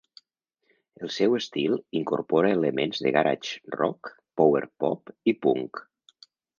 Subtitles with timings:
[1.07, 5.89] El seu estil incorpora elements de garage rock, power-pop i punk.